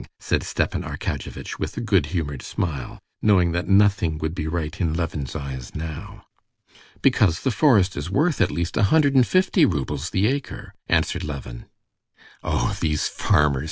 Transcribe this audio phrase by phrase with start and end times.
[0.17, 4.95] said Stepan Arkadyevitch with a good humored smile, knowing that nothing would be right in
[4.95, 6.25] Levin's eyes now.
[7.03, 11.23] "Because the forest is worth at least a hundred and fifty roubles the acre," answered
[11.23, 11.67] Levin.
[12.43, 13.59] "Oh, these farmers!"